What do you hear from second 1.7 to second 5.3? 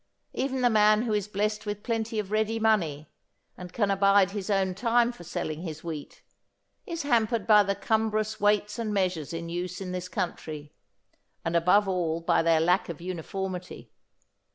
plenty of ready money, and can abide his own time for